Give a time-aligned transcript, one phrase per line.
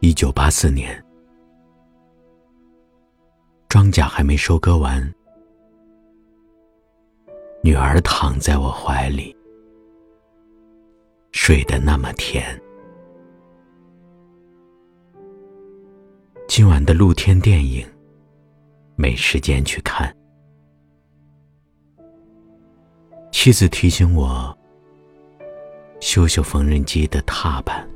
[0.00, 1.02] 一九八四年，
[3.72, 5.02] 庄稼还没收割完，
[7.62, 9.34] 女儿躺在我怀里，
[11.30, 12.44] 睡得那么甜。
[16.46, 17.82] 今晚的露天电影，
[18.94, 20.14] 没时间去看。
[23.30, 24.54] 妻子提醒我，
[25.98, 27.88] 修修缝纫机的踏板。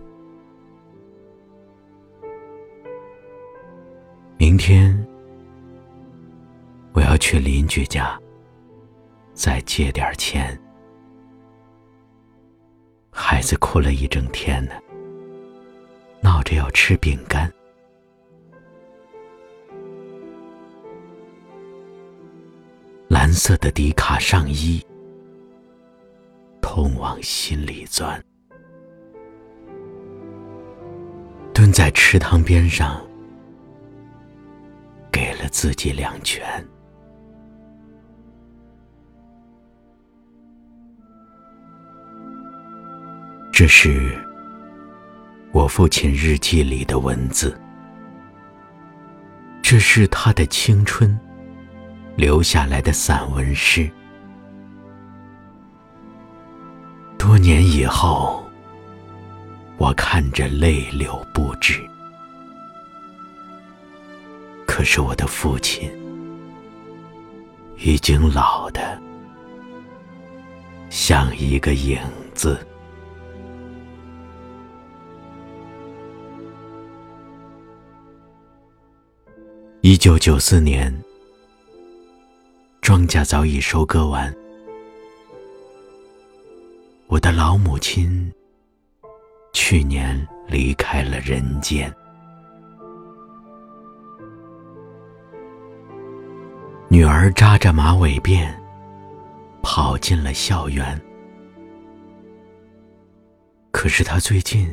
[4.38, 5.05] 明天
[7.28, 8.16] 去邻居家，
[9.34, 10.56] 再借点钱。
[13.10, 14.74] 孩子哭了一整天呢，
[16.20, 17.52] 闹着要吃饼干。
[23.08, 24.80] 蓝色的迪卡上衣，
[26.62, 28.24] 痛往心里钻。
[31.52, 33.04] 蹲在池塘边上。
[35.10, 36.64] 给了自己两拳。
[43.58, 44.12] 这是
[45.50, 47.58] 我父亲日记里的文字，
[49.62, 51.18] 这是他的青春
[52.16, 53.90] 留下来的散文诗。
[57.16, 58.46] 多年以后，
[59.78, 61.82] 我看着泪流不止。
[64.66, 65.90] 可是我的父亲
[67.78, 69.00] 已经老的
[70.90, 71.98] 像一个影
[72.34, 72.60] 子。
[79.88, 80.92] 一九九四年，
[82.80, 84.34] 庄稼早已收割完，
[87.06, 88.32] 我的老母亲
[89.52, 91.88] 去年离开了人间。
[96.88, 98.52] 女儿扎着马尾辫，
[99.62, 101.00] 跑进了校园。
[103.70, 104.68] 可是她最近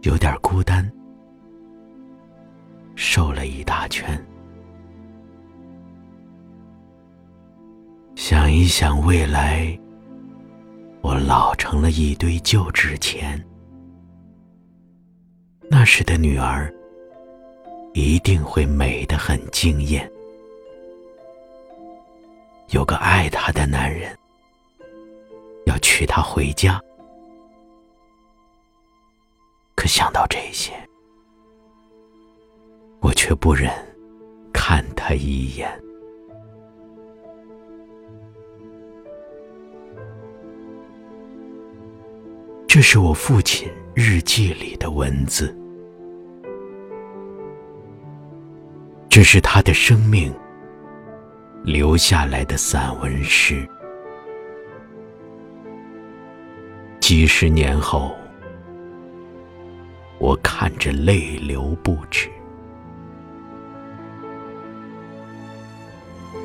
[0.00, 0.92] 有点孤单，
[2.96, 4.20] 瘦了一大圈。
[8.24, 9.76] 想一想未来，
[11.00, 13.44] 我老成了一堆旧纸钱，
[15.68, 16.72] 那时的女儿
[17.94, 20.08] 一定会美得很惊艳。
[22.68, 24.16] 有个爱她的男人
[25.66, 26.80] 要娶她回家，
[29.74, 30.72] 可想到这些，
[33.00, 33.68] 我却不忍
[34.52, 35.68] 看他一眼。
[42.82, 45.56] 这是我父亲日记里的文字，
[49.08, 50.34] 这是他的生命。
[51.62, 53.64] 留下来的散文诗，
[56.98, 58.16] 几十年后，
[60.18, 62.28] 我看着泪流不止。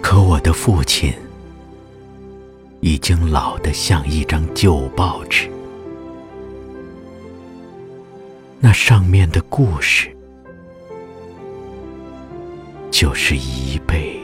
[0.03, 1.11] 可我的父亲
[2.81, 5.49] 已经老得像一张旧报纸，
[8.59, 10.09] 那上面的故事，
[12.89, 14.16] 就是一辈。